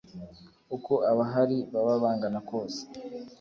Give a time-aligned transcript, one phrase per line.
[0.75, 2.81] uko abahari baba bangana kose